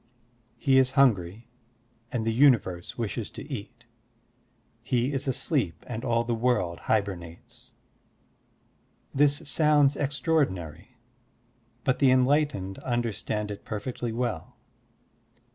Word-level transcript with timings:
He 0.57 0.79
is 0.79 0.93
hungry 0.93 1.47
and 2.11 2.25
the 2.25 2.33
universe 2.33 2.97
wishes 2.97 3.29
to 3.29 3.47
eat; 3.47 3.85
he 4.81 5.13
is 5.13 5.27
asleep 5.27 5.85
and 5.87 6.03
all 6.03 6.23
the 6.23 6.33
world 6.33 6.79
hybemates. 6.85 7.75
This 9.13 9.41
sotmds 9.47 9.95
extraordinary, 9.95 10.97
but 11.83 11.99
the 11.99 12.09
enlightened 12.09 12.79
understand 12.79 13.51
it 13.51 13.63
perfectly 13.63 14.11
well. 14.11 14.55